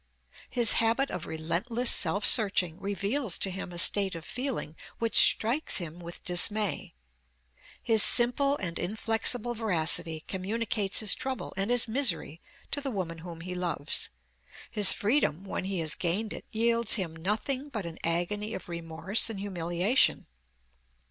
[0.49, 5.77] His habit of relentless self searching reveals to him a state of feeling which strikes
[5.77, 6.95] him with dismay;
[7.83, 12.41] his simple and inflexible veracity communicates his trouble and his misery
[12.71, 14.09] to the woman whom he loves;
[14.71, 19.29] his freedom, when he has gained it, yields him nothing but an agony of remorse
[19.29, 20.25] and humiliation.